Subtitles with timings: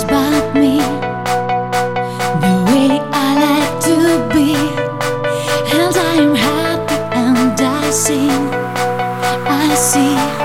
[0.00, 0.78] about me.
[2.40, 3.96] The way I like to
[4.32, 4.54] be.
[5.76, 8.30] And I'm happy and I see
[9.46, 10.41] I see.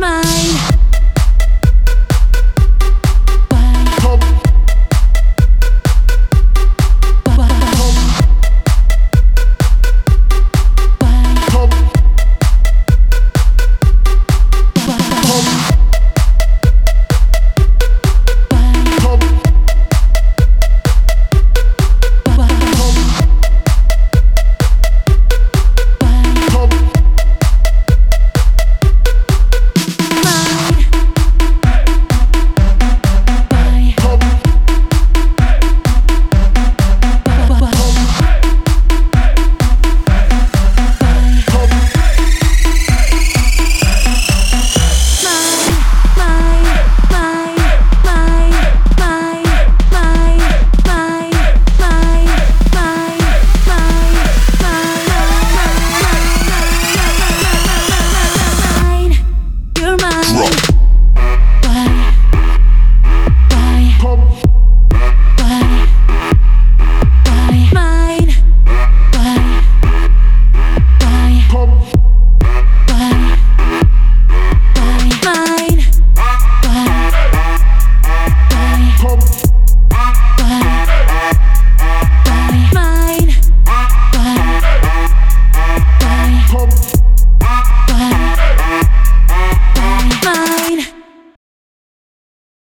[0.00, 0.29] my